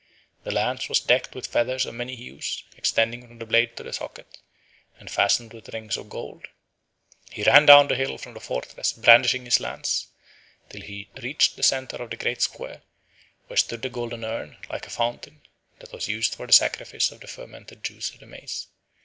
The 0.45 0.49
lance 0.51 0.89
was 0.89 0.99
decked 0.99 1.35
with 1.35 1.45
feathers 1.45 1.85
of 1.85 1.93
many 1.93 2.15
hues, 2.15 2.63
extending 2.75 3.27
from 3.27 3.37
the 3.37 3.45
blade 3.45 3.77
to 3.77 3.83
the 3.83 3.93
socket, 3.93 4.39
and 4.97 5.11
fastened 5.11 5.53
with 5.53 5.69
rings 5.71 5.95
of 5.95 6.09
gold. 6.09 6.47
He 7.29 7.43
ran 7.43 7.67
down 7.67 7.87
the 7.87 7.93
hill 7.93 8.17
from 8.17 8.33
the 8.33 8.39
fortress 8.39 8.93
brandishing 8.93 9.45
his 9.45 9.59
lance, 9.59 10.07
till 10.69 10.81
he 10.81 11.09
reached 11.21 11.55
the 11.55 11.61
centre 11.61 11.97
of 12.01 12.09
the 12.09 12.17
great 12.17 12.41
square, 12.41 12.81
where 13.45 13.57
stood 13.57 13.83
the 13.83 13.89
golden 13.89 14.23
urn, 14.25 14.57
like 14.71 14.87
a 14.87 14.89
fountain, 14.89 15.43
that 15.77 15.91
was 15.93 16.07
used 16.07 16.33
for 16.33 16.47
the 16.47 16.51
sacrifice 16.53 17.11
of 17.11 17.19
the 17.19 17.27
fermented 17.27 17.83
juice 17.83 18.09
of 18.11 18.21
the 18.21 18.25
maize. 18.25 18.65